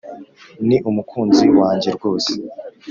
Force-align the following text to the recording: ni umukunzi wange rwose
ni 0.67 0.77
umukunzi 0.89 1.45
wange 1.59 1.89
rwose 1.97 2.31